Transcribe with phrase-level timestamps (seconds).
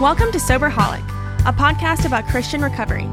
[0.00, 1.02] Welcome to Soberholic,
[1.40, 3.06] a podcast about Christian recovery,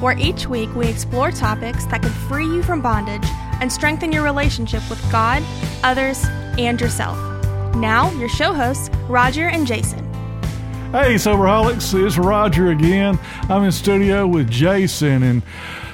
[0.00, 3.22] where each week we explore topics that can free you from bondage
[3.60, 5.40] and strengthen your relationship with God,
[5.84, 6.24] others,
[6.58, 7.16] and yourself.
[7.76, 10.00] Now, your show hosts, Roger and Jason.
[10.90, 13.20] Hey, Soberholics, it's Roger again.
[13.42, 15.22] I'm in studio with Jason.
[15.22, 15.44] And,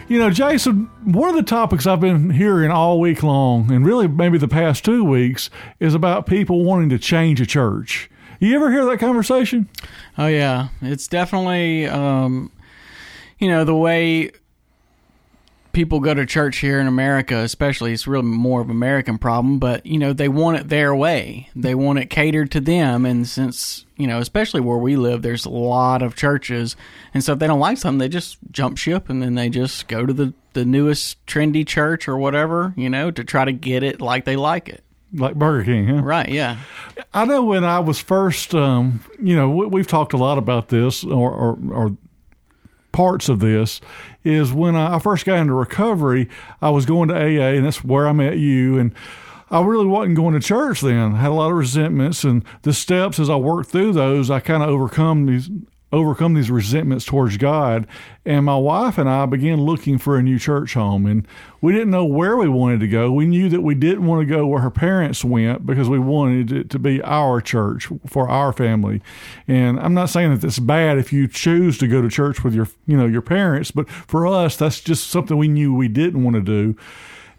[0.09, 4.09] you know, Jason, one of the topics I've been hearing all week long, and really
[4.09, 8.09] maybe the past two weeks, is about people wanting to change a church.
[8.41, 9.68] You ever hear that conversation?
[10.16, 12.52] Oh yeah, it's definitely um,
[13.38, 14.30] you know the way
[15.73, 17.93] people go to church here in America, especially.
[17.93, 21.48] It's really more of an American problem, but you know they want it their way.
[21.56, 25.45] They want it catered to them, and since you know, especially where we live, there's
[25.45, 26.77] a lot of churches,
[27.12, 29.88] and so if they don't like something, they just jump ship and then they just
[29.88, 33.82] go to the the newest trendy church or whatever, you know, to try to get
[33.82, 34.84] it like they like it.
[35.12, 36.03] Like Burger King, huh?
[36.03, 36.29] Right?
[36.29, 36.59] Yeah.
[37.15, 40.69] I know when I was first, um, you know, we, have talked a lot about
[40.69, 41.97] this or, or, or,
[42.93, 43.80] parts of this.
[44.24, 46.29] Is when I first got into recovery,
[46.60, 48.79] I was going to AA, and that's where I met you.
[48.79, 48.93] And
[49.51, 51.15] I really wasn't going to church then.
[51.15, 54.41] I had a lot of resentments, and the steps as I worked through those, I
[54.41, 55.49] kind of overcome these
[55.93, 57.87] overcome these resentments towards God.
[58.25, 61.07] And my wife and I began looking for a new church home.
[61.07, 61.27] And
[61.61, 63.11] we didn't know where we wanted to go.
[63.11, 66.53] We knew that we didn't want to go where her parents went because we wanted
[66.53, 69.03] it to be our church for our family.
[69.47, 72.55] And I'm not saying that it's bad if you choose to go to church with
[72.55, 76.22] your, you know, your parents, but for us, that's just something we knew we didn't
[76.22, 76.77] want to do.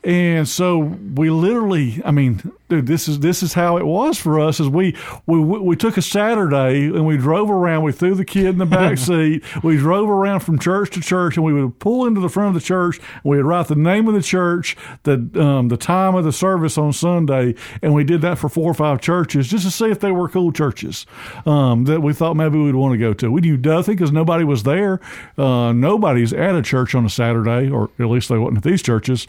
[0.01, 4.39] And so we literally, I mean, dude, this is this is how it was for
[4.39, 4.61] us.
[4.61, 7.83] Is we we we took a Saturday and we drove around.
[7.83, 9.43] We threw the kid in the back seat.
[9.61, 12.61] we drove around from church to church, and we would pull into the front of
[12.61, 13.01] the church.
[13.25, 16.77] We would write the name of the church, the um, the time of the service
[16.77, 19.99] on Sunday, and we did that for four or five churches just to see if
[19.99, 21.05] they were cool churches
[21.45, 23.29] um, that we thought maybe we'd want to go to.
[23.29, 25.01] We knew nothing because nobody was there.
[25.37, 28.81] Uh, nobody's at a church on a Saturday, or at least they wasn't at these
[28.81, 29.27] churches.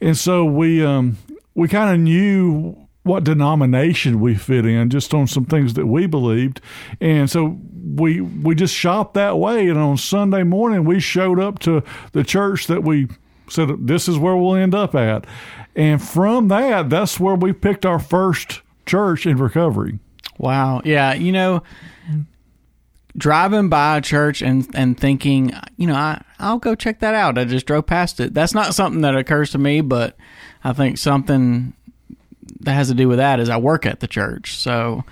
[0.00, 1.18] And so we um,
[1.54, 6.06] we kind of knew what denomination we fit in just on some things that we
[6.06, 6.60] believed.
[7.00, 7.58] And so
[7.96, 9.68] we we just shopped that way.
[9.68, 13.08] And on sunday morning we showed up to the church that we
[13.48, 15.26] said this is where we'll end up at.
[15.74, 19.98] And from that that's where we picked our first church in recovery.
[20.38, 20.82] Wow.
[20.84, 21.62] Yeah you know
[23.16, 27.38] driving by a church and and thinking, you know, I I'll go check that out.
[27.38, 28.34] I just drove past it.
[28.34, 30.16] That's not something that occurs to me, but
[30.64, 31.74] I think something
[32.60, 34.56] that has to do with that is I work at the church.
[34.56, 35.04] So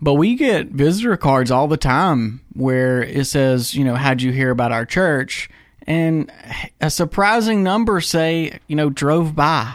[0.00, 4.32] but we get visitor cards all the time where it says, you know, how'd you
[4.32, 5.48] hear about our church?
[5.86, 6.30] And
[6.80, 9.74] a surprising number say, you know, drove by.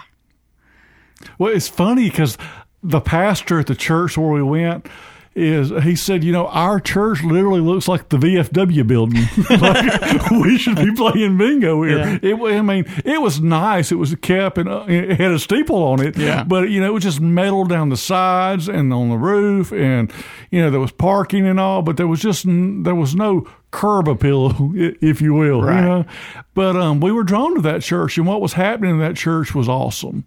[1.38, 2.38] Well, it's funny because
[2.84, 4.88] the pastor at the church where we went,
[5.34, 9.24] is he said, you know, our church literally looks like the VFW building.
[9.62, 12.00] like we should be playing bingo here.
[12.00, 12.20] Yeah.
[12.22, 13.94] It, I mean, it was nice.
[13.94, 16.18] It was kept and uh, it had a steeple on it.
[16.18, 16.44] Yeah.
[16.44, 20.12] But you know, it was just metal down the sides and on the roof, and
[20.50, 24.10] you know, there was parking and all, but there was just there was no curb
[24.10, 25.62] appeal, if you will.
[25.62, 25.80] Right.
[25.80, 26.06] You know?
[26.54, 29.56] But um, we were drawn to that church, and what was happening in that church
[29.56, 30.26] was awesome.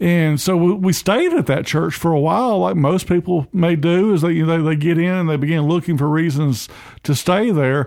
[0.00, 4.14] And so we stayed at that church for a while, like most people may do,
[4.14, 6.70] is they you know, they get in and they begin looking for reasons
[7.02, 7.86] to stay there.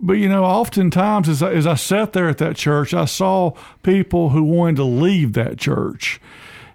[0.00, 3.52] But you know, oftentimes as I, as I sat there at that church, I saw
[3.82, 6.18] people who wanted to leave that church.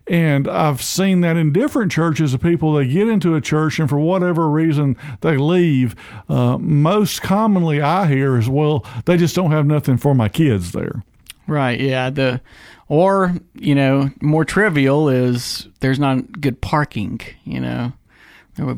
[0.07, 3.89] And I've seen that in different churches of people, they get into a church and
[3.89, 5.95] for whatever reason they leave.
[6.29, 10.73] Uh, most commonly, I hear is, well, they just don't have nothing for my kids
[10.73, 11.03] there.
[11.47, 11.79] Right.
[11.79, 12.11] Yeah.
[12.11, 12.41] The
[12.87, 17.93] or, you know, more trivial is there's not good parking, you know,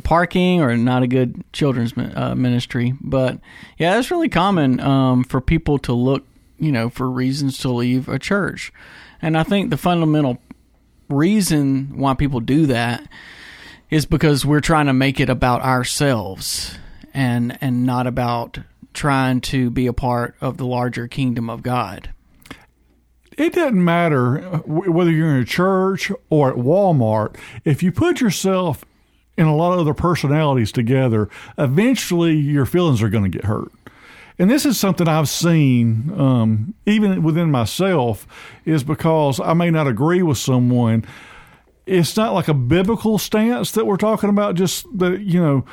[0.03, 2.93] parking or not a good children's uh, ministry.
[3.01, 3.39] But
[3.77, 6.25] yeah, it's really common um, for people to look,
[6.57, 8.71] you know, for reasons to leave a church.
[9.21, 10.39] And I think the fundamental
[11.09, 13.07] reason why people do that
[13.89, 16.77] is because we're trying to make it about ourselves
[17.13, 18.59] and and not about
[18.93, 22.09] trying to be a part of the larger kingdom of God
[23.37, 27.35] it doesn't matter whether you're in a church or at Walmart.
[27.63, 28.83] If you put yourself
[29.37, 33.71] and a lot of other personalities together, eventually your feelings are going to get hurt.
[34.39, 38.27] And this is something I've seen, um, even within myself,
[38.65, 41.05] is because I may not agree with someone.
[41.85, 45.65] It's not like a biblical stance that we're talking about, just that, you know,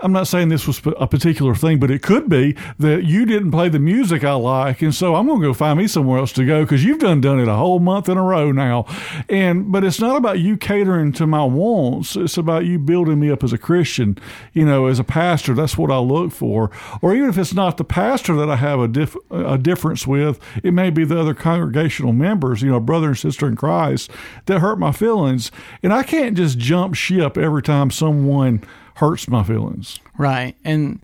[0.00, 3.50] I'm not saying this was a particular thing, but it could be that you didn't
[3.50, 6.32] play the music I like, and so I'm going to go find me somewhere else
[6.34, 8.86] to go because you've done done it a whole month in a row now.
[9.28, 13.30] And but it's not about you catering to my wants; it's about you building me
[13.30, 14.16] up as a Christian.
[14.52, 16.70] You know, as a pastor, that's what I look for.
[17.02, 20.38] Or even if it's not the pastor that I have a diff, a difference with,
[20.62, 24.12] it may be the other congregational members, you know, brother and sister in Christ,
[24.46, 25.50] that hurt my feelings,
[25.82, 28.62] and I can't just jump ship every time someone
[28.98, 30.00] hurts my feelings.
[30.16, 30.56] Right.
[30.64, 31.00] And,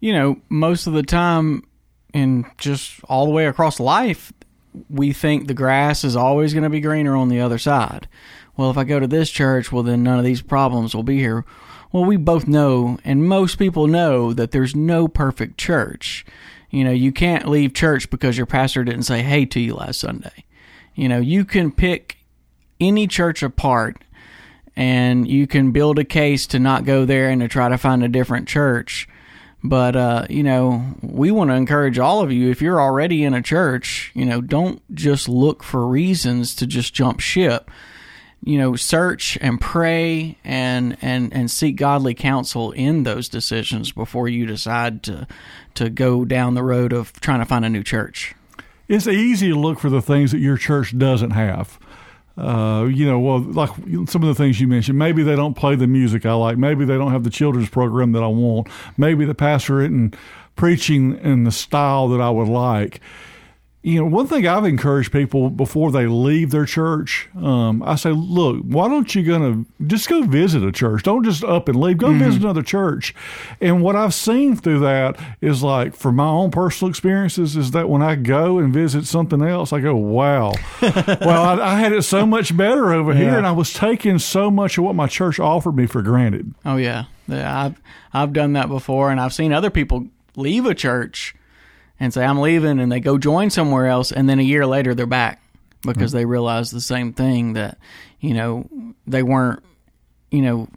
[0.00, 1.62] you know, most of the time,
[2.14, 4.32] and just all the way across life,
[4.88, 8.08] we think the grass is always going to be greener on the other side.
[8.56, 11.18] Well, if I go to this church, well, then none of these problems will be
[11.18, 11.44] here.
[11.92, 16.24] Well, we both know, and most people know, that there's no perfect church.
[16.70, 20.00] You know, you can't leave church because your pastor didn't say hey to you last
[20.00, 20.44] Sunday.
[20.94, 22.16] You know, you can pick
[22.80, 24.02] any church apart
[24.76, 28.02] and you can build a case to not go there and to try to find
[28.02, 29.08] a different church.
[29.62, 33.32] But uh, you know, we want to encourage all of you if you're already in
[33.32, 37.70] a church, you know, don't just look for reasons to just jump ship.
[38.42, 44.28] You know, search and pray and and and seek godly counsel in those decisions before
[44.28, 45.26] you decide to
[45.76, 48.34] to go down the road of trying to find a new church.
[48.86, 51.78] It's easy to look for the things that your church doesn't have
[52.36, 53.70] uh, you know, well, like
[54.08, 56.58] some of the things you mentioned, maybe they don't play the music I like.
[56.58, 58.68] Maybe they don't have the children's program that I want.
[58.96, 60.16] Maybe the pastor isn't
[60.56, 63.00] preaching in the style that I would like
[63.84, 68.12] you know, one thing I've encouraged people before they leave their church, um, I say,
[68.12, 71.02] look, why don't you gonna just go visit a church?
[71.02, 71.98] Don't just up and leave.
[71.98, 72.24] Go mm-hmm.
[72.24, 73.14] visit another church.
[73.60, 77.90] And what I've seen through that is like, from my own personal experiences, is that
[77.90, 82.04] when I go and visit something else, I go, wow, well, I, I, had it
[82.04, 83.18] so much better over yeah.
[83.18, 86.54] here, and I was taking so much of what my church offered me for granted.
[86.64, 87.82] Oh yeah, yeah I've
[88.14, 90.06] I've done that before, and I've seen other people
[90.36, 91.34] leave a church
[92.00, 94.94] and say I'm leaving, and they go join somewhere else, and then a year later
[94.94, 95.40] they're back
[95.82, 96.18] because mm-hmm.
[96.18, 97.78] they realize the same thing that
[98.20, 98.68] you know
[99.06, 99.62] they weren't,
[100.30, 100.68] you know,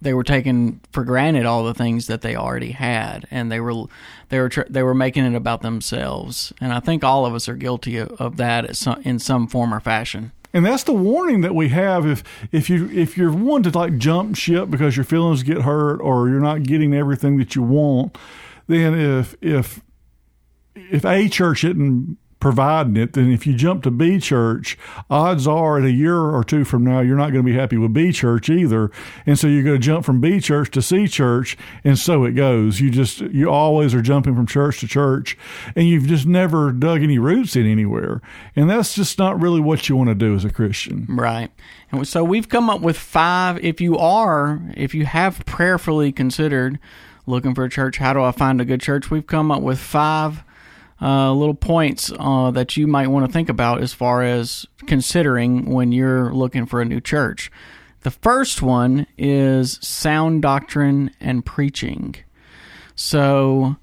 [0.00, 3.84] they were taking for granted all the things that they already had, and they were
[4.28, 7.54] they were they were making it about themselves, and I think all of us are
[7.54, 10.32] guilty of, that some, in some form or fashion.
[10.52, 13.98] And that's the warning that we have if if you if you're one to like
[13.98, 18.16] jump ship because your feelings get hurt or you're not getting everything that you want,
[18.66, 19.82] then if if
[20.90, 24.78] if A church isn't providing it, then if you jump to B church,
[25.10, 27.76] odds are in a year or two from now, you're not going to be happy
[27.76, 28.90] with B church either.
[29.26, 31.56] And so you're going to jump from B church to C church.
[31.82, 32.80] And so it goes.
[32.80, 35.36] You just, you always are jumping from church to church
[35.74, 38.20] and you've just never dug any roots in anywhere.
[38.54, 41.06] And that's just not really what you want to do as a Christian.
[41.08, 41.50] Right.
[41.90, 43.62] And so we've come up with five.
[43.64, 46.78] If you are, if you have prayerfully considered
[47.26, 49.10] looking for a church, how do I find a good church?
[49.10, 50.44] We've come up with five
[51.00, 55.66] uh, little points uh, that you might want to think about as far as considering
[55.66, 57.50] when you're looking for a new church.
[58.00, 62.16] The first one is sound doctrine and preaching.
[62.94, 63.76] So,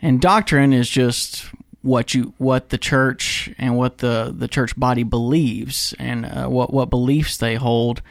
[0.00, 1.46] and doctrine is just
[1.82, 6.72] what you what the church and what the the church body believes and uh, what
[6.72, 8.02] what beliefs they hold.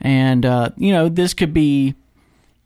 [0.00, 1.94] And uh, you know, this could be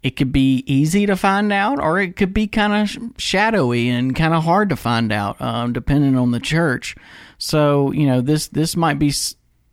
[0.06, 4.14] it could be easy to find out, or it could be kind of shadowy and
[4.14, 6.94] kind of hard to find out, um, depending on the church.
[7.38, 9.12] So you know this this might be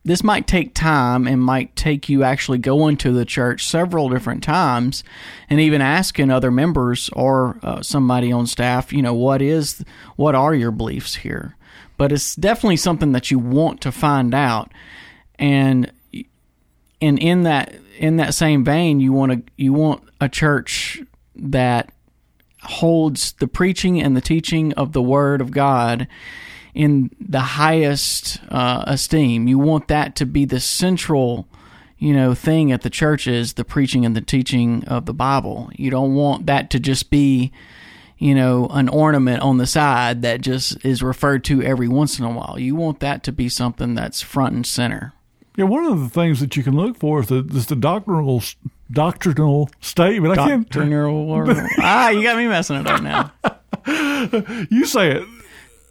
[0.03, 4.41] this might take time and might take you actually going to the church several different
[4.41, 5.03] times,
[5.51, 9.85] and even asking other members or uh, somebody on staff, you know, what is
[10.15, 11.55] what are your beliefs here?
[11.95, 14.71] But it's definitely something that you want to find out,
[15.37, 15.91] and
[17.03, 21.01] and in that in that same vein, you want to you want a church
[21.35, 21.91] that
[22.63, 26.07] holds the preaching and the teaching of the Word of God
[26.73, 29.47] in the highest uh, esteem.
[29.47, 31.47] You want that to be the central,
[31.97, 35.69] you know, thing at the churches, the preaching and the teaching of the Bible.
[35.75, 37.51] You don't want that to just be,
[38.17, 42.23] you know, an ornament on the side that just is referred to every once in
[42.23, 42.57] a while.
[42.57, 45.13] You want that to be something that's front and center.
[45.55, 48.41] Yeah, one of the things that you can look for is the, is the doctrinal
[48.91, 50.35] doctrinal statement.
[50.35, 51.67] Doctrinal.
[51.79, 53.31] ah, you got me messing it up now.
[54.71, 55.23] you say it.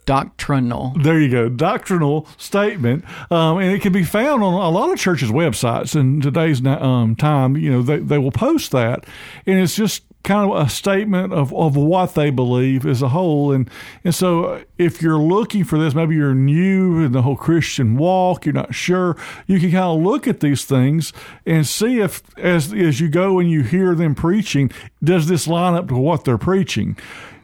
[0.04, 0.95] Doctrinal.
[1.00, 1.49] There you go.
[1.49, 3.04] Doctrinal statement.
[3.31, 7.14] Um, and it can be found on a lot of churches' websites in today's um,
[7.14, 7.57] time.
[7.57, 9.04] You know, they, they will post that.
[9.47, 13.52] And it's just kind of a statement of, of what they believe as a whole.
[13.52, 13.69] And,
[14.05, 18.47] and so if you're looking for this, maybe you're new in the whole Christian walk,
[18.47, 21.12] you're not sure, you can kind of look at these things
[21.45, 24.71] and see if, as, as you go and you hear them preaching,
[25.02, 26.97] does this line up to what they're preaching?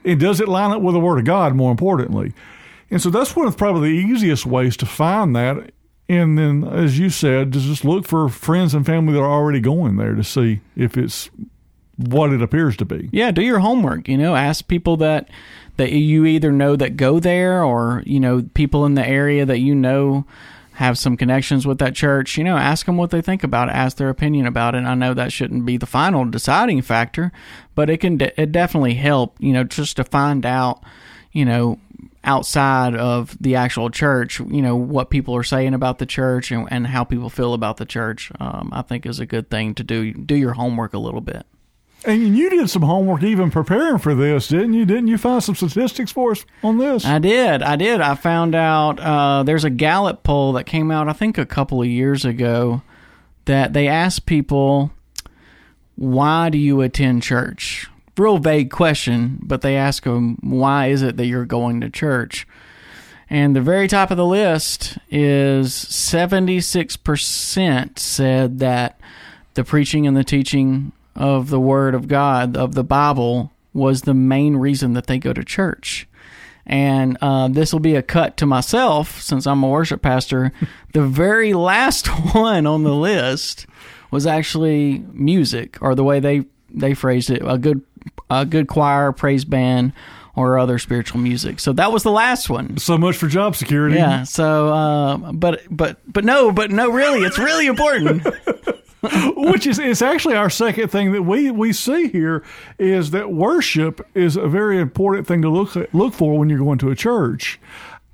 [0.04, 2.32] And does it line up with the Word of God, more importantly?
[2.90, 5.72] And so that's one of probably the easiest ways to find that.
[6.08, 9.96] And then, as you said, just look for friends and family that are already going
[9.96, 11.28] there to see if it's
[11.98, 13.08] what it appears to be.
[13.12, 14.08] Yeah, do your homework.
[14.08, 15.28] You know, ask people that
[15.76, 19.58] that you either know that go there, or you know, people in the area that
[19.58, 20.24] you know
[20.74, 22.38] have some connections with that church.
[22.38, 23.72] You know, ask them what they think about it.
[23.72, 24.78] Ask their opinion about it.
[24.78, 27.32] And I know that shouldn't be the final deciding factor,
[27.74, 29.36] but it can de- it definitely help.
[29.40, 30.82] You know, just to find out.
[31.30, 31.78] You know,
[32.24, 36.66] outside of the actual church, you know, what people are saying about the church and,
[36.70, 39.84] and how people feel about the church, um, I think is a good thing to
[39.84, 40.12] do.
[40.14, 41.46] Do your homework a little bit.
[42.04, 44.86] And you did some homework even preparing for this, didn't you?
[44.86, 47.04] Didn't you find some statistics for us on this?
[47.04, 47.62] I did.
[47.62, 48.00] I did.
[48.00, 51.82] I found out uh, there's a Gallup poll that came out, I think, a couple
[51.82, 52.82] of years ago
[53.46, 54.92] that they asked people,
[55.96, 57.88] why do you attend church?
[58.16, 62.46] Real vague question, but they ask them, why is it that you're going to church?
[63.30, 68.98] And the very top of the list is 76% said that
[69.54, 74.14] the preaching and the teaching of the Word of God, of the Bible, was the
[74.14, 76.06] main reason that they go to church.
[76.66, 80.52] And uh, this will be a cut to myself since I'm a worship pastor.
[80.92, 83.66] the very last one on the list
[84.10, 87.82] was actually music, or the way they, they phrased it a good,
[88.30, 89.92] a good choir, praise band,
[90.38, 91.58] or other spiritual music.
[91.58, 92.76] So that was the last one.
[92.78, 93.96] So much for job security.
[93.96, 94.22] Yeah.
[94.22, 98.24] So, uh, but but but no, but no, really, it's really important.
[99.36, 102.42] which is it's actually our second thing that we we see here
[102.78, 106.78] is that worship is a very important thing to look look for when you're going
[106.78, 107.60] to a church.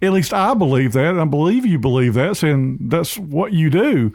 [0.02, 4.12] At least I believe that, I believe you believe that, and that's what you do.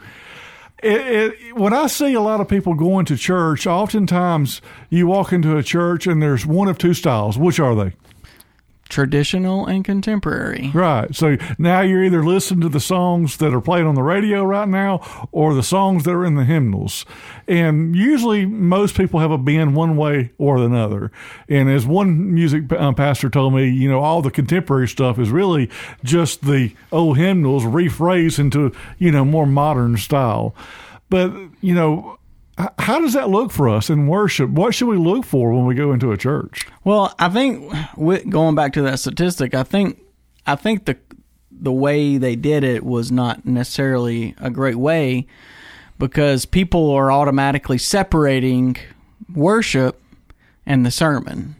[0.82, 5.32] It, it, when I see a lot of people going to church, oftentimes you walk
[5.32, 7.36] into a church and there's one of two styles.
[7.36, 7.94] Which are they?
[8.90, 10.70] Traditional and contemporary.
[10.74, 11.14] Right.
[11.14, 14.68] So now you're either listening to the songs that are played on the radio right
[14.68, 17.06] now or the songs that are in the hymnals.
[17.48, 21.10] And usually most people have a bend one way or another.
[21.48, 25.30] And as one music um, pastor told me, you know, all the contemporary stuff is
[25.30, 25.70] really
[26.04, 30.54] just the old hymnals rephrased into, you know, more modern style.
[31.08, 32.19] But, you know,
[32.78, 34.50] how does that look for us in worship?
[34.50, 36.66] What should we look for when we go into a church?
[36.84, 37.72] Well, I think
[38.30, 40.00] going back to that statistic, I think
[40.46, 40.96] I think the
[41.50, 45.26] the way they did it was not necessarily a great way
[45.98, 48.76] because people are automatically separating
[49.34, 50.00] worship
[50.64, 51.56] and the sermon.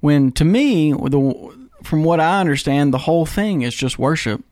[0.00, 4.42] When to me, the from what I understand, the whole thing is just worship.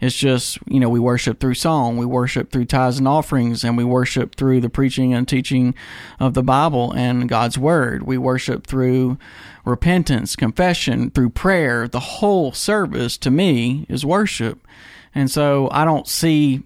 [0.00, 3.76] It's just, you know, we worship through song, we worship through tithes and offerings, and
[3.76, 5.74] we worship through the preaching and teaching
[6.20, 8.04] of the Bible and God's Word.
[8.04, 9.18] We worship through
[9.64, 11.88] repentance, confession, through prayer.
[11.88, 14.66] The whole service to me is worship.
[15.14, 16.62] And so I don't see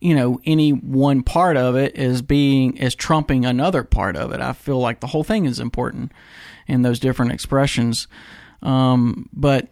[0.00, 4.40] you know any one part of it as being as trumping another part of it.
[4.40, 6.12] I feel like the whole thing is important
[6.66, 8.08] in those different expressions.
[8.62, 9.68] Um, but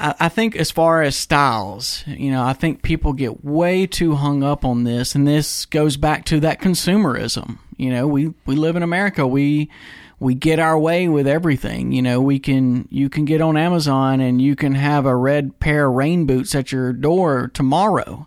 [0.00, 4.42] I, think as far as styles, you know, I think people get way too hung
[4.42, 7.58] up on this, and this goes back to that consumerism.
[7.76, 9.26] You know, we we live in America.
[9.26, 9.70] We
[10.18, 11.92] we get our way with everything.
[11.92, 15.58] You know, we can you can get on Amazon and you can have a red
[15.60, 18.26] pair of rain boots at your door tomorrow.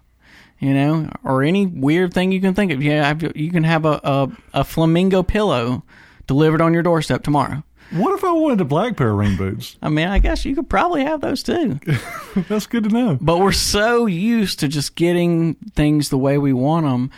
[0.60, 2.82] You know, or any weird thing you can think of.
[2.82, 5.84] Yeah, you can have a, a, a flamingo pillow
[6.26, 7.64] delivered on your doorstep tomorrow.
[7.92, 9.78] What if I wanted a black pair of rain boots?
[9.82, 11.80] I mean, I guess you could probably have those too.
[12.50, 13.18] That's good to know.
[13.22, 17.12] But we're so used to just getting things the way we want them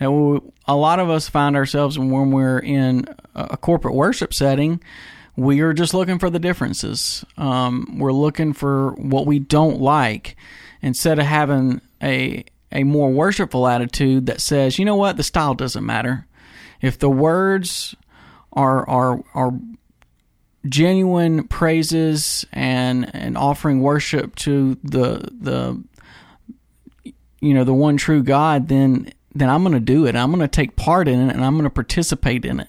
[0.00, 4.80] that we, a lot of us find ourselves when we're in a corporate worship setting,
[5.36, 7.24] we are just looking for the differences.
[7.36, 10.36] Um, we're looking for what we don't like
[10.82, 15.54] instead of having a a more worshipful attitude that says, you know what, the style
[15.54, 16.26] doesn't matter.
[16.80, 17.94] If the words
[18.52, 19.52] are are are
[20.68, 25.82] genuine praises and and offering worship to the the
[27.40, 30.16] you know the one true God, then then I'm going to do it.
[30.16, 32.68] I'm going to take part in it and I'm going to participate in it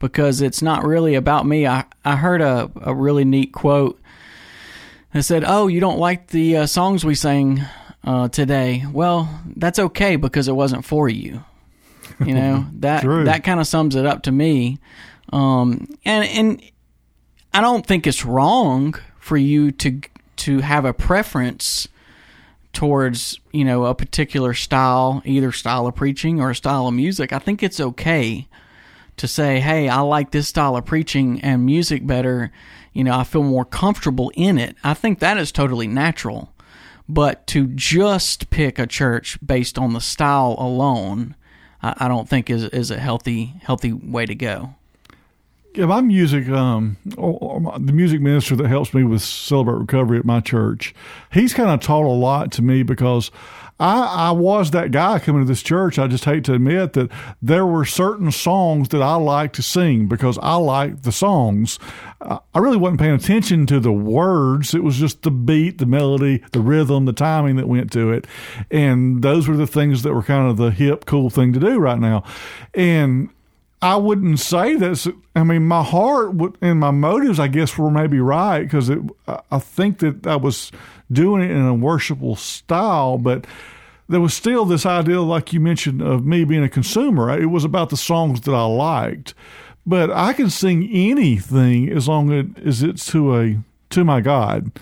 [0.00, 1.66] because it's not really about me.
[1.66, 4.00] I I heard a a really neat quote
[5.12, 7.62] that said, "Oh, you don't like the uh, songs we sang
[8.04, 8.84] uh, today?
[8.92, 11.44] Well, that's okay because it wasn't for you."
[12.24, 14.78] You know that that kind of sums it up to me
[15.32, 16.62] Um, and and
[17.52, 20.00] I don't think it's wrong for you to
[20.36, 21.88] to have a preference
[22.72, 27.32] towards you know a particular style, either style of preaching or a style of music.
[27.32, 28.46] I think it's okay
[29.16, 32.52] to say, "Hey, I like this style of preaching and music better."
[32.92, 34.76] You know, I feel more comfortable in it.
[34.82, 36.52] I think that is totally natural.
[37.08, 41.34] But to just pick a church based on the style alone,
[41.82, 44.74] I, I don't think is is a healthy healthy way to go.
[45.72, 49.78] Yeah, my music, um, or, or my, the music minister that helps me with Celebrate
[49.78, 50.92] Recovery at my church,
[51.32, 53.30] he's kind of taught a lot to me because
[53.78, 55.96] I, I was that guy coming to this church.
[55.96, 57.10] I just hate to admit that
[57.40, 61.78] there were certain songs that I liked to sing because I liked the songs.
[62.20, 64.74] I really wasn't paying attention to the words.
[64.74, 68.26] It was just the beat, the melody, the rhythm, the timing that went to it.
[68.72, 71.78] And those were the things that were kind of the hip, cool thing to do
[71.78, 72.24] right now.
[72.74, 73.30] And
[73.82, 75.08] I wouldn't say this.
[75.34, 78.90] I mean, my heart and my motives, I guess, were maybe right because
[79.26, 80.70] I think that I was
[81.10, 83.46] doing it in a worshipful style, but
[84.08, 87.30] there was still this idea, like you mentioned, of me being a consumer.
[87.38, 89.34] It was about the songs that I liked,
[89.86, 93.58] but I can sing anything as long as it's to a
[93.90, 94.72] to my God.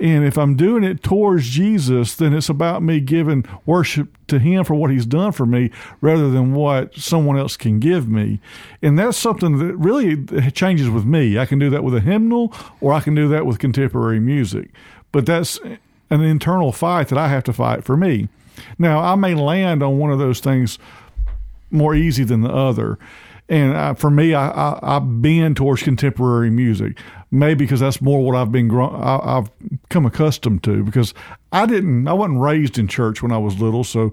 [0.00, 4.64] And if I'm doing it towards Jesus, then it's about me giving worship to Him
[4.64, 8.40] for what He's done for me rather than what someone else can give me.
[8.80, 11.38] And that's something that really changes with me.
[11.38, 14.70] I can do that with a hymnal or I can do that with contemporary music.
[15.12, 15.58] But that's
[16.08, 18.28] an internal fight that I have to fight for me.
[18.78, 20.78] Now, I may land on one of those things
[21.70, 22.98] more easy than the other.
[23.50, 26.98] And uh, for me, I, I, I bend towards contemporary music,
[27.32, 29.50] maybe because that's more what I've been grown, I, have
[29.88, 30.84] come accustomed to.
[30.84, 31.12] Because
[31.50, 34.12] I didn't, I wasn't raised in church when I was little, so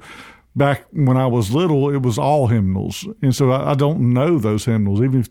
[0.55, 4.39] back when I was little, it was all hymnals, and so I, I don't know
[4.39, 5.01] those hymnals.
[5.01, 5.29] Even if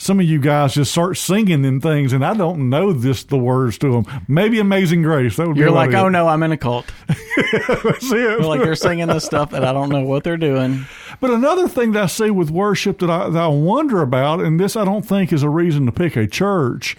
[0.00, 3.36] some of you guys just start singing in things, and I don't know this the
[3.36, 4.22] words to them.
[4.26, 5.36] Maybe Amazing Grace.
[5.36, 6.10] That would You're be like, oh it.
[6.10, 6.90] no, I'm in a cult.
[7.06, 8.40] That's it.
[8.40, 10.86] Like they're singing this stuff that I don't know what they're doing.
[11.20, 14.58] But another thing that I see with worship that I, that I wonder about, and
[14.58, 16.96] this I don't think is a reason to pick a church,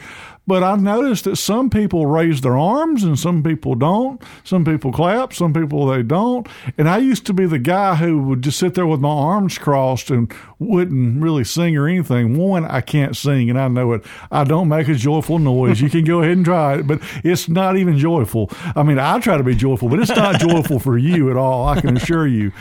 [0.52, 4.22] but I've noticed that some people raise their arms and some people don't.
[4.44, 6.46] Some people clap, some people they don't.
[6.78, 9.58] And I used to be the guy who would just sit there with my arms
[9.58, 10.30] crossed and
[10.60, 12.38] wouldn't really sing or anything.
[12.38, 14.04] One, I can't sing and I know it.
[14.30, 15.80] I don't make a joyful noise.
[15.80, 18.52] You can go ahead and try it, but it's not even joyful.
[18.76, 21.66] I mean, I try to be joyful, but it's not joyful for you at all.
[21.70, 22.52] I can assure you.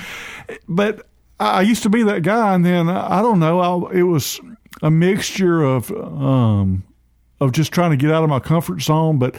[0.69, 1.09] But
[1.41, 3.59] I used to be that guy, and then I don't know.
[3.89, 4.39] I, it was
[4.81, 6.85] a mixture of um,
[7.41, 9.37] of just trying to get out of my comfort zone, but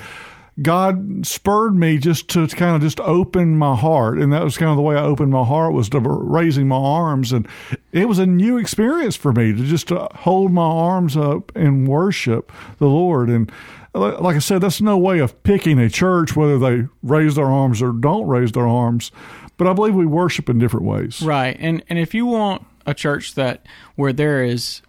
[0.61, 4.69] God spurred me just to kind of just open my heart, and that was kind
[4.69, 7.47] of the way I opened my heart was to raising my arms, and
[7.91, 11.87] it was a new experience for me to just to hold my arms up and
[11.87, 13.29] worship the Lord.
[13.29, 13.49] And
[13.93, 17.81] like I said, that's no way of picking a church whether they raise their arms
[17.81, 19.11] or don't raise their arms,
[19.57, 21.21] but I believe we worship in different ways.
[21.21, 24.81] Right, and and if you want a church that where there is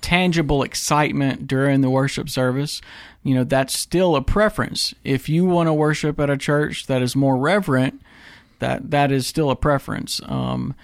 [0.00, 2.80] tangible excitement during the worship service,
[3.22, 4.94] you know, that's still a preference.
[5.04, 8.00] If you want to worship at a church that is more reverent,
[8.60, 10.74] that that is still a preference um,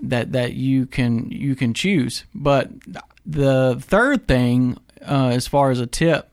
[0.00, 2.24] that that you can you can choose.
[2.34, 2.70] But
[3.24, 6.28] the third thing, uh, as far as a tip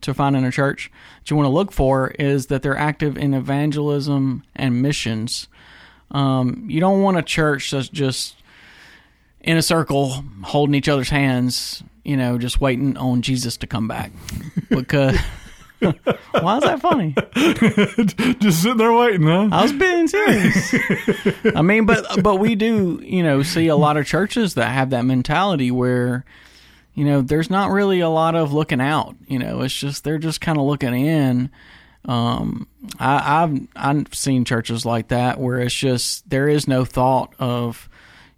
[0.00, 0.90] to find in a church
[1.20, 5.48] that you want to look for, is that they're active in evangelism and missions.
[6.10, 8.34] Um, you don't want a church that's just
[9.40, 13.88] in a circle holding each other's hands, you know, just waiting on Jesus to come
[13.88, 14.12] back.
[14.68, 15.16] Because
[15.80, 17.14] why is that funny?
[18.40, 19.48] just sitting there waiting, huh?
[19.50, 20.74] I was being serious.
[21.54, 24.90] I mean, but but we do, you know, see a lot of churches that have
[24.90, 26.24] that mentality where,
[26.94, 29.16] you know, there's not really a lot of looking out.
[29.26, 31.50] You know, it's just they're just kind of looking in.
[32.06, 32.66] Um,
[32.98, 37.89] I, I've I've seen churches like that where it's just there is no thought of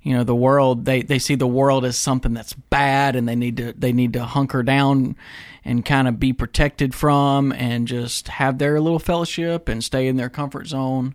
[0.03, 3.37] you know the world they they see the world as something that's bad and they
[3.37, 5.17] need to they need to hunker down
[5.65, 10.17] and kind of be protected from and just have their little fellowship and stay in
[10.17, 11.15] their comfort zone.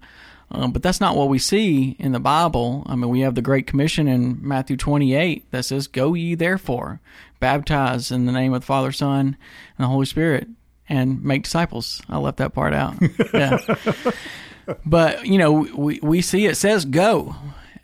[0.50, 2.84] Um, but that's not what we see in the bible.
[2.88, 7.02] I mean we have the great commission in matthew 28 that says go ye therefore
[7.40, 9.38] baptize in the name of the father son
[9.78, 10.48] and the holy spirit
[10.90, 12.02] and make disciples.
[12.08, 12.96] I left that part out.
[13.34, 13.60] Yeah.
[14.86, 17.36] But you know we, we see it says go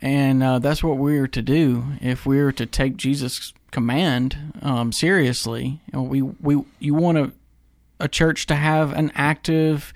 [0.04, 5.80] and uh, that's what we're to do if we're to take Jesus' command um, seriously.
[5.86, 7.32] You know, we we you want a
[7.98, 9.94] a church to have an active,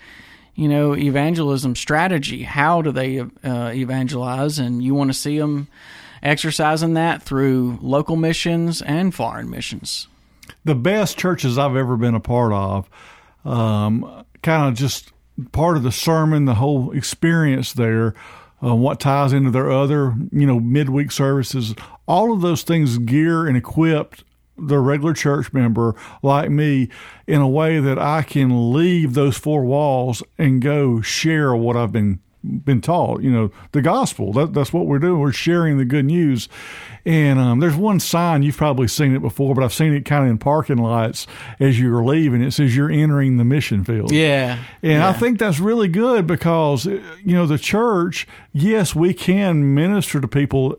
[0.55, 2.45] you know, evangelism strategy.
[2.45, 4.59] How do they uh, evangelize?
[4.59, 5.69] And you want to see them
[6.23, 10.09] exercising that through local missions and foreign missions.
[10.65, 12.89] The best churches I've ever been a part of,
[13.45, 15.13] um, kind of just
[15.53, 18.15] part of the sermon, the whole experience there,
[18.63, 21.75] uh, what ties into their other, you know, midweek services,
[22.07, 24.17] all of those things gear and equip
[24.57, 26.89] the regular church member like me
[27.27, 31.93] in a way that I can leave those four walls and go share what I've
[31.93, 33.23] been been taught.
[33.23, 34.33] You know, the gospel.
[34.33, 35.21] That, that's what we're doing.
[35.21, 36.49] We're sharing the good news.
[37.05, 40.25] And um, there's one sign you've probably seen it before, but I've seen it kind
[40.25, 41.27] of in parking lots
[41.59, 42.43] as you're leaving.
[42.43, 44.13] It says you're entering the mission field.
[44.13, 45.09] Yeah, and yeah.
[45.09, 48.27] I think that's really good because you know the church.
[48.53, 50.79] Yes, we can minister to people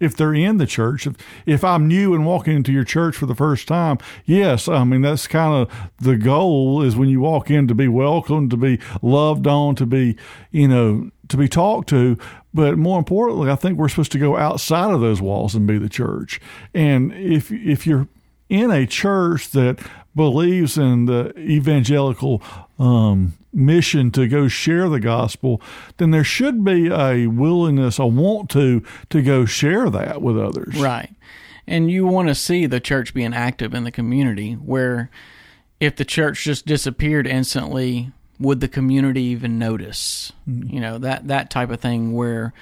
[0.00, 1.06] if they're in the church.
[1.06, 4.84] If, if I'm new and walking into your church for the first time, yes, I
[4.84, 8.56] mean, that's kind of the goal is when you walk in to be welcomed, to
[8.56, 10.16] be loved on, to be,
[10.50, 12.16] you know, to be talked to.
[12.54, 15.78] But more importantly, I think we're supposed to go outside of those walls and be
[15.78, 16.40] the church.
[16.74, 18.08] And if, if you're
[18.48, 19.78] in a church that
[20.16, 22.42] believes in the evangelical
[22.78, 25.60] um, mission to go share the gospel,
[25.98, 30.78] then there should be a willingness, a want to, to go share that with others.
[30.78, 31.14] Right.
[31.66, 35.10] And you want to see the church being active in the community where
[35.80, 40.32] if the church just disappeared instantly, would the community even notice?
[40.48, 40.74] Mm-hmm.
[40.74, 42.54] You know, that, that type of thing where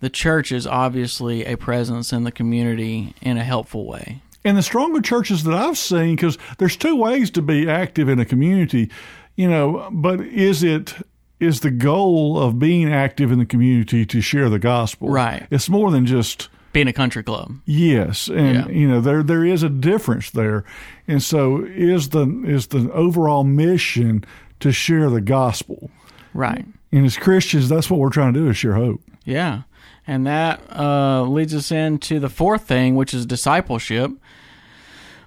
[0.00, 4.22] the church is obviously a presence in the community in a helpful way.
[4.44, 8.18] And the stronger churches that I've seen, because there's two ways to be active in
[8.18, 8.90] a community
[9.36, 10.94] you know, but is it
[11.40, 15.08] is the goal of being active in the community to share the gospel?
[15.08, 15.46] Right.
[15.50, 17.54] It's more than just being a country club.
[17.64, 18.68] Yes, and yeah.
[18.68, 20.64] you know there there is a difference there,
[21.08, 24.24] and so is the is the overall mission
[24.60, 25.90] to share the gospel.
[26.34, 26.66] Right.
[26.92, 29.00] And as Christians, that's what we're trying to do is share hope.
[29.24, 29.62] Yeah,
[30.06, 34.10] and that uh, leads us into the fourth thing, which is discipleship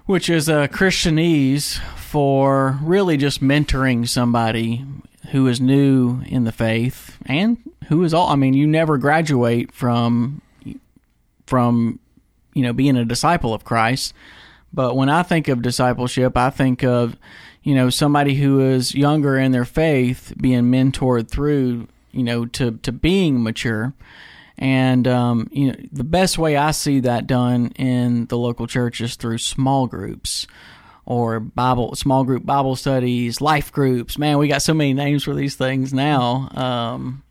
[0.08, 4.82] which is a Christianese for really just mentoring somebody
[5.32, 9.70] who is new in the faith and who is all I mean you never graduate
[9.70, 10.40] from
[11.44, 11.98] from
[12.54, 14.14] you know being a disciple of Christ.
[14.72, 17.14] But when I think of discipleship I think of
[17.62, 22.78] you know somebody who is younger in their faith being mentored through you know to
[22.78, 23.92] to being mature
[24.58, 29.00] and um, you know, the best way I see that done in the local church
[29.00, 30.46] is through small groups
[31.06, 34.18] or Bible small group Bible studies, life groups.
[34.18, 36.48] Man, we got so many names for these things now.
[36.54, 37.22] Um,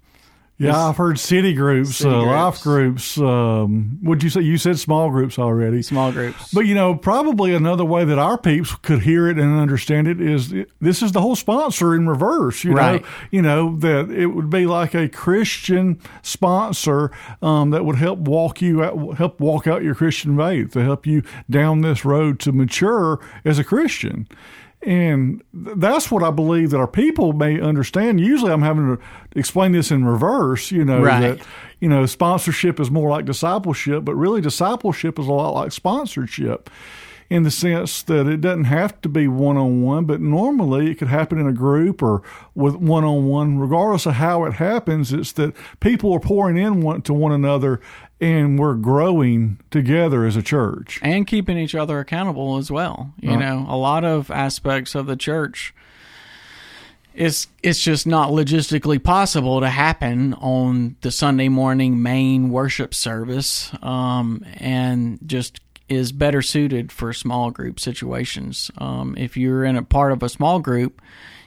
[0.59, 2.31] yeah, I've heard city groups, city uh, groups.
[2.31, 3.17] life groups.
[3.19, 5.83] Um, would you say you said small groups already?
[5.83, 6.51] Small groups.
[6.51, 10.19] But you know, probably another way that our peeps could hear it and understand it
[10.19, 12.63] is this is the whole sponsor in reverse.
[12.63, 13.03] You right.
[13.03, 17.11] know, you know that it would be like a Christian sponsor
[17.43, 21.05] um, that would help walk you out, help walk out your Christian faith, to help
[21.05, 24.27] you down this road to mature as a Christian.
[24.83, 28.21] And that's what I believe that our people may understand.
[28.21, 29.03] Usually I'm having to
[29.35, 31.37] explain this in reverse, you know, right.
[31.37, 31.47] that,
[31.79, 36.69] you know, sponsorship is more like discipleship, but really discipleship is a lot like sponsorship
[37.29, 40.95] in the sense that it doesn't have to be one on one, but normally it
[40.95, 42.21] could happen in a group or
[42.55, 43.59] with one on one.
[43.59, 47.81] Regardless of how it happens, it's that people are pouring in one to one another
[48.19, 53.13] and we're growing together as a church and keeping each other accountable as well.
[53.19, 53.39] You right.
[53.39, 55.73] know, a lot of aspects of the church
[57.17, 63.71] it's it's just not logistically possible to happen on the Sunday morning main worship service,
[63.81, 68.69] um, and just is better suited for small group situations.
[68.77, 71.01] Um, if you're in a part of a small group,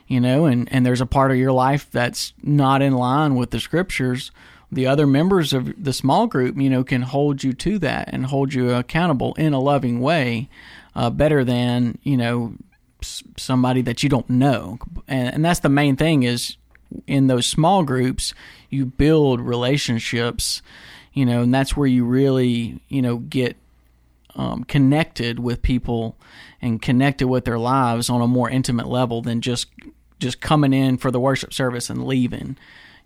[0.07, 3.51] you know, and and there's a part of your life that's not in line with
[3.51, 4.33] the scriptures,
[4.73, 8.27] the other members of the small group, you know, can hold you to that and
[8.27, 10.49] hold you accountable in a loving way,
[10.95, 12.55] uh, better than you know
[13.37, 14.79] somebody that you don't know.
[15.09, 16.57] And, and that's the main thing is
[17.07, 18.35] in those small groups
[18.69, 20.61] you build relationships,
[21.13, 23.57] you know, and that's where you really you know get
[24.35, 26.17] um, connected with people
[26.61, 29.67] and connected with their lives on a more intimate level than just
[30.19, 32.57] just coming in for the worship service and leaving.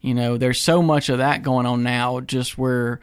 [0.01, 3.01] You know, there's so much of that going on now, just where,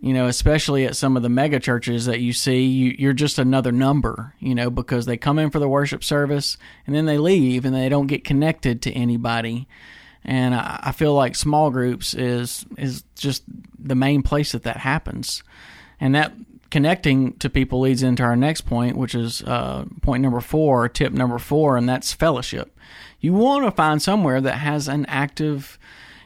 [0.00, 3.38] you know, especially at some of the mega churches that you see, you, are just
[3.38, 7.18] another number, you know, because they come in for the worship service and then they
[7.18, 9.66] leave and they don't get connected to anybody.
[10.24, 13.42] And I, I feel like small groups is is just
[13.78, 15.42] the main place that that happens,
[16.00, 16.32] and that
[16.70, 21.12] connecting to people leads into our next point, which is uh, point number four, tip
[21.12, 22.76] number four, and that's fellowship.
[23.20, 25.78] You want to find somewhere that has an active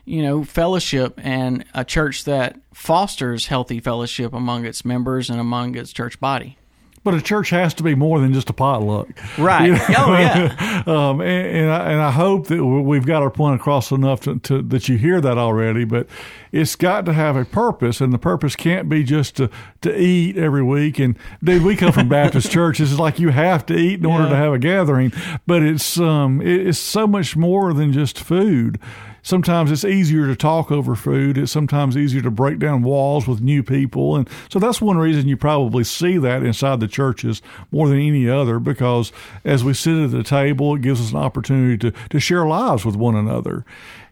[0.05, 5.76] you know, fellowship and a church that fosters healthy fellowship among its members and among
[5.76, 6.59] its church body.
[7.05, 9.67] But a church has to be more than just a potluck, right?
[9.67, 9.85] You know?
[9.99, 10.83] Oh yeah.
[10.87, 14.38] um, and, and, I, and I hope that we've got our point across enough to,
[14.38, 15.85] to, that you hear that already.
[15.85, 16.07] But
[16.53, 20.37] it's got to have a purpose, and the purpose can't be just to, to eat
[20.37, 21.01] every week.
[21.01, 24.29] And dude, we come from Baptist churches; it's like you have to eat in order
[24.29, 25.12] to have a gathering.
[25.45, 28.79] But it's um, it's so much more than just food
[29.23, 31.39] sometimes it's easier to talk over food.
[31.39, 34.17] It's sometimes easier to break down walls with new people.
[34.17, 38.29] And so that's one reason you probably see that inside the churches more than any
[38.29, 39.13] other because
[39.45, 42.85] as we sit at the table, it gives us an opportunity to, to share lives
[42.85, 43.65] with one another.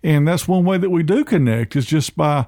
[0.03, 2.46] And that's one way that we do connect is just by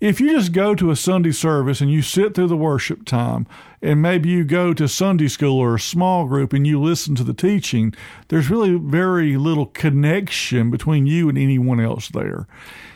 [0.00, 3.46] if you just go to a Sunday service and you sit through the worship time,
[3.82, 7.24] and maybe you go to Sunday school or a small group and you listen to
[7.24, 7.94] the teaching,
[8.28, 12.46] there's really very little connection between you and anyone else there.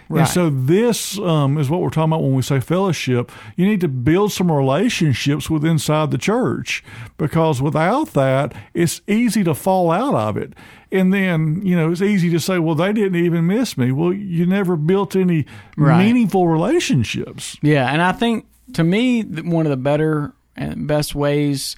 [0.09, 0.21] Right.
[0.21, 3.33] And so this um, is what we're talking about when we say fellowship.
[3.57, 6.85] You need to build some relationships with inside the church
[7.17, 10.53] because without that, it's easy to fall out of it.
[10.93, 13.93] And then, you know, it's easy to say, well, they didn't even miss me.
[13.93, 15.99] Well, you never built any right.
[15.99, 17.57] meaningful relationships.
[17.63, 17.91] Yeah.
[17.91, 21.77] And I think to me, one of the better and best ways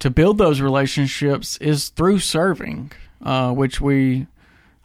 [0.00, 4.26] to build those relationships is through serving, uh, which we,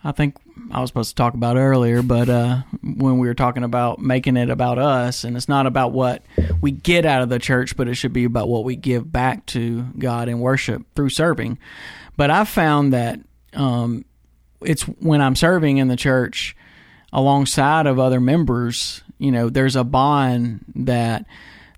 [0.03, 0.35] I think
[0.71, 4.37] I was supposed to talk about earlier, but uh, when we were talking about making
[4.37, 6.23] it about us, and it's not about what
[6.61, 9.45] we get out of the church, but it should be about what we give back
[9.47, 11.57] to God in worship through serving.
[12.17, 13.19] But I've found that
[13.53, 14.05] um,
[14.61, 16.55] it's when I'm serving in the church
[17.11, 21.25] alongside of other members, you know, there's a bond that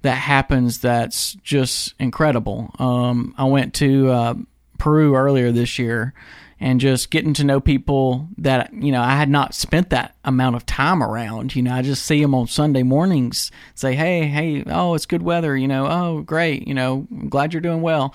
[0.02, 2.74] that happens that's just incredible.
[2.80, 4.34] Um, I went to uh,
[4.80, 6.13] Peru earlier this year
[6.62, 10.56] and just getting to know people that you know I had not spent that amount
[10.56, 11.56] of time around.
[11.56, 15.24] You know, I just see them on Sunday mornings, say, "Hey, hey, oh, it's good
[15.24, 18.13] weather." You know, "Oh, great." You know, glad you're doing well.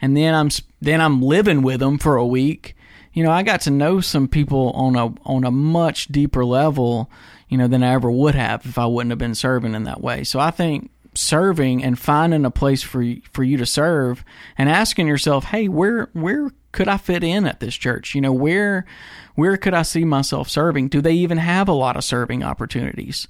[0.00, 0.48] And then I'm
[0.80, 2.76] then I'm living with them for a week.
[3.12, 7.10] You know, I got to know some people on a on a much deeper level,
[7.48, 10.00] you know, than I ever would have if I wouldn't have been serving in that
[10.00, 10.22] way.
[10.22, 14.24] So I think serving and finding a place for for you to serve
[14.56, 18.14] and asking yourself, "Hey, where where could I fit in at this church?
[18.14, 18.84] You know, where
[19.34, 20.88] where could I see myself serving?
[20.88, 23.26] Do they even have a lot of serving opportunities?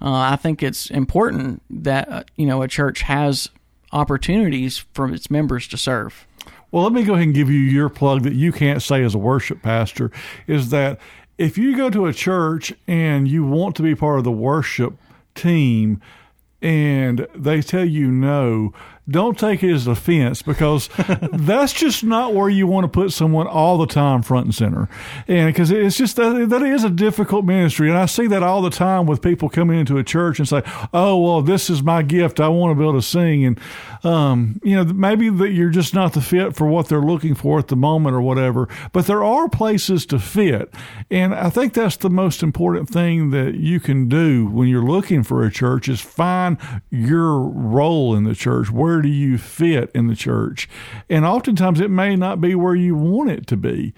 [0.00, 3.50] Uh, I think it's important that uh, you know a church has
[3.92, 6.26] opportunities for its members to serve.
[6.70, 9.14] Well, let me go ahead and give you your plug that you can't say as
[9.14, 10.10] a worship pastor
[10.46, 10.98] is that
[11.36, 14.94] if you go to a church and you want to be part of the worship
[15.34, 16.00] team
[16.62, 18.72] and they tell you no,
[19.08, 20.88] don't take it as offense because
[21.32, 24.88] that's just not where you want to put someone all the time front and center.
[25.26, 27.88] And because it's just that, that is a difficult ministry.
[27.88, 30.62] And I see that all the time with people coming into a church and say,
[30.94, 32.38] oh, well, this is my gift.
[32.38, 33.44] I want to be able to sing.
[33.44, 33.60] And,
[34.04, 37.58] um, you know, maybe that you're just not the fit for what they're looking for
[37.58, 38.68] at the moment or whatever.
[38.92, 40.72] But there are places to fit.
[41.10, 45.24] And I think that's the most important thing that you can do when you're looking
[45.24, 46.56] for a church is find
[46.90, 48.70] your role in the church.
[48.70, 50.68] Where where do you fit in the church?
[51.08, 53.94] And oftentimes it may not be where you want it to be.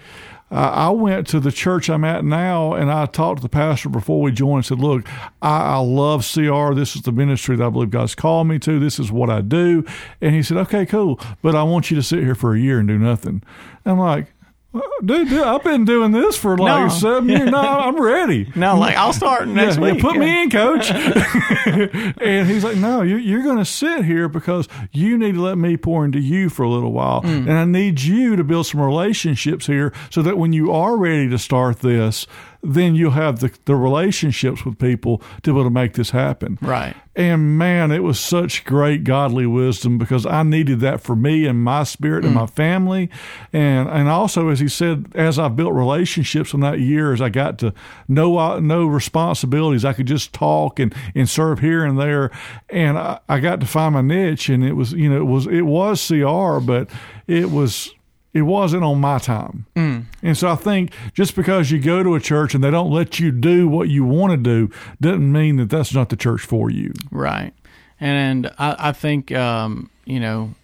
[0.52, 3.88] Uh, I went to the church I'm at now and I talked to the pastor
[3.88, 5.04] before we joined and said, Look,
[5.42, 6.74] I, I love CR.
[6.74, 8.78] This is the ministry that I believe God's called me to.
[8.78, 9.84] This is what I do.
[10.20, 11.18] And he said, Okay, cool.
[11.42, 13.42] But I want you to sit here for a year and do nothing.
[13.84, 14.32] I'm like,
[15.04, 16.88] Dude, dude, I've been doing this for like no.
[16.88, 17.50] seven years.
[17.50, 18.50] No, I'm ready.
[18.54, 20.00] No, like I'll start next yeah, week.
[20.00, 20.20] Put yeah.
[20.20, 20.90] me in, coach.
[22.20, 25.58] and he's like, no, you, you're going to sit here because you need to let
[25.58, 27.48] me pour into you for a little while, mm.
[27.48, 31.28] and I need you to build some relationships here so that when you are ready
[31.28, 32.26] to start this,
[32.64, 36.58] then you'll have the, the relationships with people to be able to make this happen.
[36.60, 36.96] Right.
[37.16, 41.62] And man, it was such great godly wisdom because I needed that for me and
[41.62, 42.26] my spirit mm.
[42.26, 43.08] and my family.
[43.52, 47.28] And and also, as he said, as I built relationships in that year, as I
[47.28, 47.72] got to
[48.08, 52.32] know uh, no responsibilities, I could just talk and, and serve here and there.
[52.68, 55.46] And I, I got to find my niche, and it was you know it was
[55.46, 56.90] it was CR, but
[57.28, 57.94] it was
[58.34, 59.64] it wasn't on my time.
[59.76, 60.04] Mm.
[60.22, 63.20] And so I think just because you go to a church and they don't let
[63.20, 66.68] you do what you want to do doesn't mean that that's not the church for
[66.68, 66.92] you.
[67.12, 67.52] Right.
[68.00, 70.54] And I, I think, um, you know,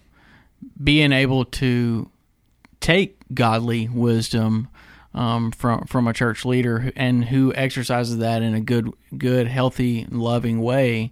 [0.83, 2.09] being able to
[2.81, 4.67] take godly wisdom
[5.13, 10.07] um, from from a church leader and who exercises that in a good, good, healthy,
[10.09, 11.11] loving way,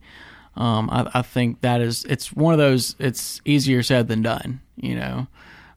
[0.56, 2.96] um, I, I think that is it's one of those.
[3.00, 4.62] It's easier said than done.
[4.78, 5.28] You know,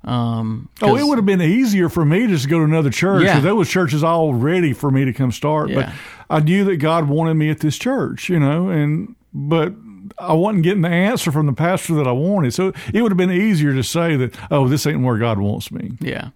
[0.04, 3.24] Um, Oh, it would have been easier for me just to go to another church.
[3.24, 3.40] Yeah.
[3.40, 5.90] There was churches all ready for me to come start, but
[6.28, 9.72] I knew that God wanted me at this church, you know, and but
[10.18, 12.52] I wasn't getting the answer from the pastor that I wanted.
[12.52, 15.70] So it would have been easier to say that, oh, this ain't where God wants
[15.70, 15.92] me.
[16.00, 16.30] Yeah.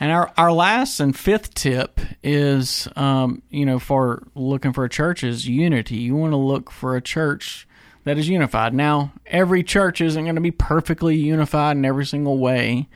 [0.00, 4.88] And our, our last and fifth tip is, um, you know, for looking for a
[4.88, 5.96] church is unity.
[5.96, 7.66] You want to look for a church
[8.04, 8.74] that is unified.
[8.74, 12.88] Now, every church isn't going to be perfectly unified in every single way,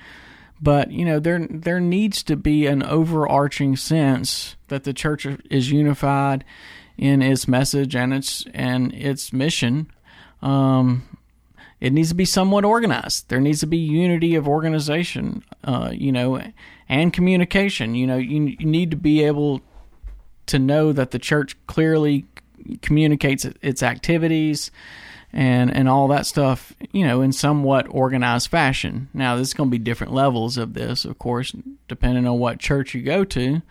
[0.61, 5.71] but you know, there there needs to be an overarching sense that the church is
[5.71, 6.45] unified
[6.97, 9.91] in its message and its and its mission.
[10.41, 11.09] Um,
[11.81, 13.29] it needs to be somewhat organized.
[13.29, 16.41] There needs to be unity of organization, uh, you know,
[16.89, 17.97] and communication.
[17.97, 19.63] You know, you, you need to be able
[20.47, 22.27] to know that the church clearly
[22.83, 24.71] communicates its activities
[25.33, 29.09] and and all that stuff, you know, in somewhat organized fashion.
[29.15, 31.55] Now, there's going to be different levels of this, of course,
[31.89, 33.63] depending on what church you go to.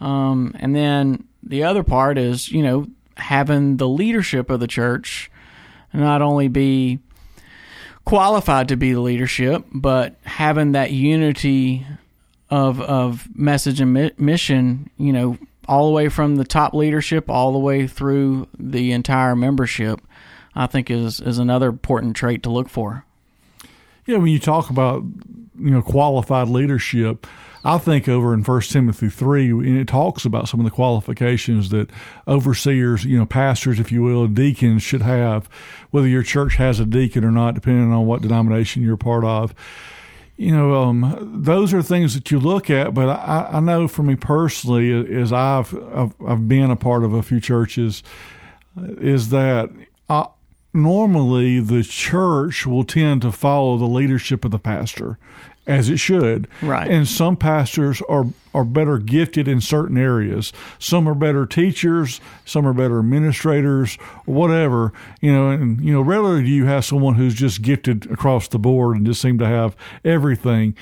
[0.00, 5.30] Um, and then the other part is, you know, having the leadership of the church
[5.92, 6.98] not only be
[8.04, 11.86] qualified to be the leadership, but having that unity
[12.50, 15.38] of of message and mi- mission, you know,
[15.70, 20.00] all the way from the top leadership all the way through the entire membership,
[20.52, 23.04] I think is is another important trait to look for.
[24.04, 25.04] Yeah, when you talk about
[25.56, 27.24] you know qualified leadership,
[27.64, 31.68] I think over in First Timothy three, and it talks about some of the qualifications
[31.68, 31.88] that
[32.26, 35.48] overseers, you know, pastors, if you will, deacons should have,
[35.92, 39.54] whether your church has a deacon or not, depending on what denomination you're part of.
[40.40, 44.02] You know, um, those are things that you look at, but I, I know for
[44.02, 45.76] me personally, as I've,
[46.26, 48.02] I've been a part of a few churches,
[48.74, 49.68] is that
[50.08, 50.28] I,
[50.72, 55.18] normally the church will tend to follow the leadership of the pastor
[55.70, 56.90] as it should Right.
[56.90, 62.66] and some pastors are are better gifted in certain areas some are better teachers some
[62.66, 67.34] are better administrators whatever you know and you know rarely do you have someone who's
[67.34, 70.74] just gifted across the board and just seem to have everything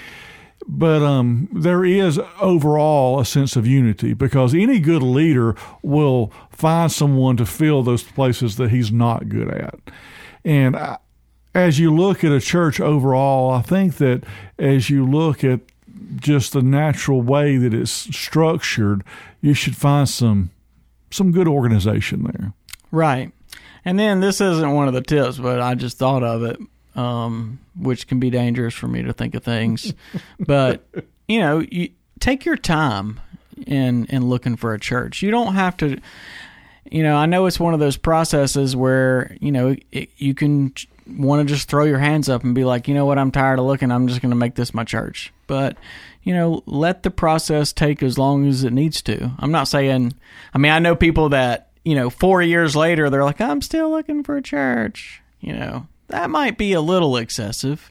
[0.67, 6.93] but um, there is overall a sense of unity because any good leader will find
[6.93, 9.79] someone to fill those places that he's not good at.
[10.45, 10.99] And I,
[11.55, 14.25] as you look at a church overall, I think that
[14.59, 15.61] as you look at
[16.17, 19.05] just the natural way that it's structured,
[19.41, 20.51] you should find some
[21.11, 22.53] some good organization there.
[22.91, 23.33] Right.
[23.85, 26.59] And then this isn't one of the tips, but I just thought of it,
[26.95, 29.95] um, which can be dangerous for me to think of things.
[30.39, 30.87] but
[31.27, 33.21] you know, you take your time
[33.67, 35.23] in in looking for a church.
[35.23, 35.99] You don't have to.
[36.91, 40.73] You know, I know it's one of those processes where you know it, you can
[41.17, 43.59] want to just throw your hands up and be like, you know what, I'm tired
[43.59, 43.91] of looking.
[43.91, 45.33] I'm just going to make this my church.
[45.47, 45.77] But
[46.23, 49.33] you know, let the process take as long as it needs to.
[49.39, 50.15] I'm not saying.
[50.53, 53.91] I mean, I know people that you know, four years later, they're like, I'm still
[53.91, 55.23] looking for a church.
[55.41, 57.91] You know, that might be a little excessive,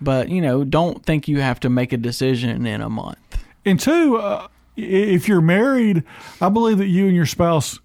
[0.00, 3.44] but you know, don't think you have to make a decision in a month.
[3.64, 6.02] And two, uh, if you're married,
[6.40, 7.78] I believe that you and your spouse,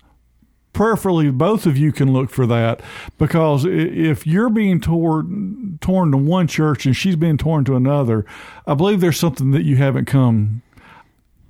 [0.75, 2.81] prayerfully, both of you can look for that
[3.17, 8.25] because if you're being torn torn to one church and she's being torn to another,
[8.67, 10.61] I believe there's something that you haven't come.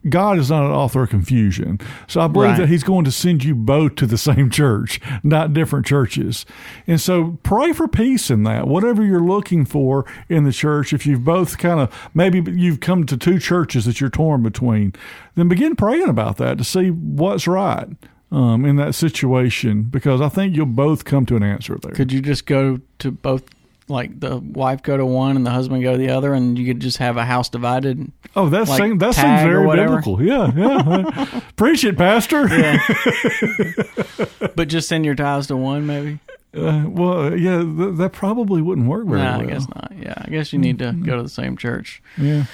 [0.08, 1.80] God is not an author of confusion.
[2.08, 2.60] So I believe Right.
[2.60, 6.46] that He's going to send you both to the same church, not different churches.
[6.86, 8.68] And so pray for peace in that.
[8.68, 13.08] Whatever you're looking for in the church, if you've both kind of maybe you've come
[13.08, 14.94] to two churches that you're torn between,
[15.34, 17.88] then begin praying about that to see what's right
[18.36, 21.94] um, in that situation because I think you'll both come to an answer there.
[21.94, 23.44] Could you just go to both,
[23.88, 26.66] like the wife go to one and the husband go to the other, and you
[26.66, 28.12] could just have a house divided?
[28.36, 30.22] Oh, that like seems that seems very biblical.
[30.22, 31.40] Yeah, yeah.
[31.56, 32.48] Preach it, Pastor.
[34.56, 36.20] but just send your tithes to one, maybe.
[36.54, 39.42] Uh, well, yeah, th- that probably wouldn't work very No, well.
[39.42, 39.92] I guess not.
[39.98, 42.02] Yeah, I guess you need to go to the same church.
[42.18, 42.46] Yeah.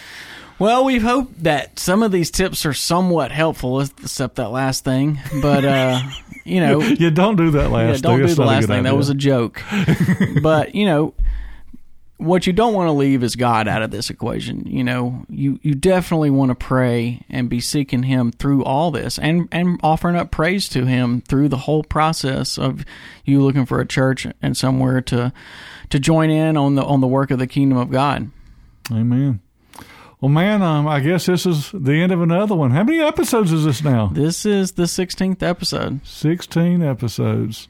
[0.60, 5.20] Well, we hope that some of these tips are somewhat helpful, except that last thing.
[5.42, 6.02] But uh,
[6.46, 7.96] you know, Yeah, don't do that last.
[7.96, 8.28] yeah, don't thing.
[8.28, 8.84] do the last thing.
[8.84, 9.62] That was a joke.
[10.44, 11.14] but you know,
[12.18, 14.68] what you don't want to leave is God out of this equation.
[14.68, 19.18] You know, you you definitely want to pray and be seeking Him through all this,
[19.18, 22.86] and and offering up praise to Him through the whole process of
[23.26, 25.34] you looking for a church and somewhere to
[25.90, 28.30] to join in on the on the work of the kingdom of God.
[28.92, 29.42] Amen.
[30.22, 32.70] Well, man, um, I guess this is the end of another one.
[32.70, 34.08] How many episodes is this now?
[34.14, 36.06] This is the sixteenth episode.
[36.06, 37.68] 16 episodes.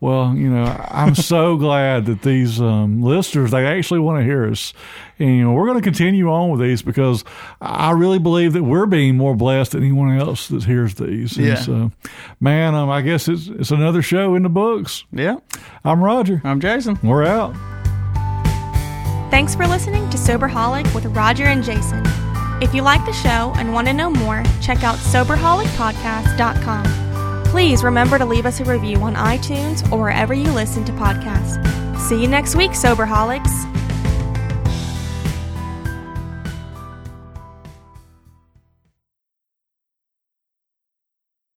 [0.00, 4.46] Well, you know, I'm so glad that these um, listeners they actually want to hear
[4.50, 4.72] us,
[5.18, 7.22] and you know, we're going to continue on with these because
[7.60, 11.36] I really believe that we're being more blessed than anyone else that hears these.
[11.36, 11.54] And Yeah.
[11.56, 11.92] So,
[12.40, 15.04] man, um, I guess it's it's another show in the books.
[15.12, 15.36] Yeah.
[15.84, 16.40] I'm Roger.
[16.44, 16.98] I'm Jason.
[17.02, 17.54] We're out.
[19.34, 22.04] Thanks for listening to Soberholic with Roger and Jason.
[22.62, 27.42] If you like the show and want to know more, check out SoberholicPodcast.com.
[27.46, 31.58] Please remember to leave us a review on iTunes or wherever you listen to podcasts.
[31.98, 33.73] See you next week, Soberholics.